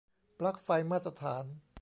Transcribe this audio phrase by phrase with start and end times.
[0.39, 1.43] ปลั๊กไฟมาตรฐาน